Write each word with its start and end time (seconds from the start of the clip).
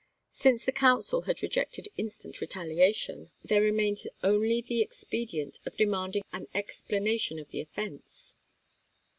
Since 0.31 0.65
the 0.65 0.71
council 0.71 1.21
had 1.29 1.43
rejected 1.43 1.87
instant 1.95 2.41
retaliation, 2.41 3.29
there 3.45 3.61
remained 3.61 3.99
only 4.23 4.59
the 4.59 4.81
expedient 4.81 5.59
of 5.63 5.77
demanding 5.77 6.23
an 6.33 6.47
explanation 6.55 7.37
of 7.37 7.49
the 7.49 7.61
offense. 7.61 8.35